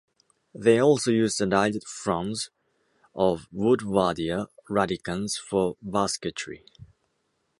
They 0.55 0.79
also 0.81 1.11
use 1.11 1.37
the 1.37 1.45
dyed 1.45 1.83
fronds 1.83 2.49
of 3.13 3.47
Woodwardia 3.53 4.47
radicans 4.67 5.37
for 5.39 5.77
basketry. 5.79 6.65